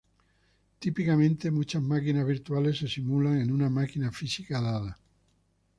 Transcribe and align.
Típicamente 0.79 1.51
muchas 1.51 1.83
máquinas 1.83 2.25
virtuales 2.25 2.79
se 2.79 2.87
simulan 2.87 3.37
en 3.37 3.51
una 3.51 3.69
máquina 3.69 4.11
física 4.11 4.59
dada. 4.59 4.97